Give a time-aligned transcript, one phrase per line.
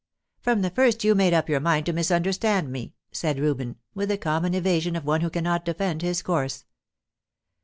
[0.39, 4.17] "From the first you made up your mind to misunderstand me," said Reuben, with the
[4.17, 6.65] common evasion of one who cannot defend his course.